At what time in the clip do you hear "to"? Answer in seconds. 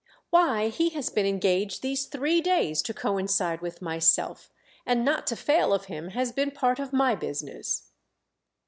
2.81-2.91, 5.27-5.35